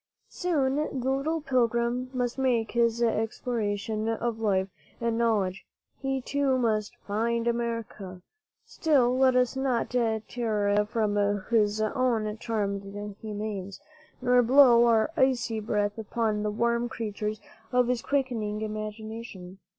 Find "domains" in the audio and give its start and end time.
13.21-13.79